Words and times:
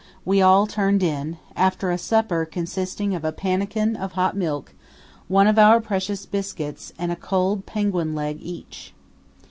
we 0.25 0.41
all 0.41 0.65
turned 0.65 1.03
in, 1.03 1.37
after 1.55 1.91
a 1.91 1.97
supper 1.99 2.43
consisting 2.43 3.13
of 3.13 3.23
a 3.23 3.31
pannikin 3.31 3.95
of 3.95 4.13
hot 4.13 4.35
milk, 4.35 4.73
one 5.27 5.45
of 5.45 5.59
our 5.59 5.79
precious 5.79 6.25
biscuits, 6.25 6.91
and 6.97 7.11
a 7.11 7.15
cold 7.15 7.67
penguin 7.67 8.15
leg 8.15 8.39
each. 8.41 8.95